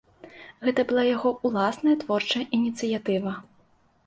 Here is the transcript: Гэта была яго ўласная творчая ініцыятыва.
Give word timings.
Гэта 0.67 0.85
была 0.91 1.03
яго 1.09 1.33
ўласная 1.49 1.93
творчая 2.05 2.43
ініцыятыва. 2.61 3.37